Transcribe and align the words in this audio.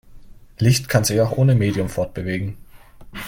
Licht 0.57 0.89
kann 0.89 1.03
sich 1.03 1.21
auch 1.21 1.33
ohne 1.37 1.53
Medium 1.53 1.87
fortbewegen. 1.87 2.57